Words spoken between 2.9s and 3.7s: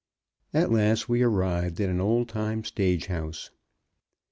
house.